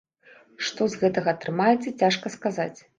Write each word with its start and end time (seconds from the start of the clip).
Што 0.69 0.87
з 0.95 1.03
гэтага 1.03 1.37
атрымаецца, 1.37 1.97
цяжка 2.03 2.27
сказаць. 2.41 2.73